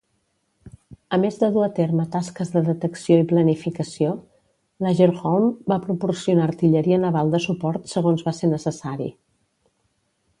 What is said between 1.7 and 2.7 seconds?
terme tasques de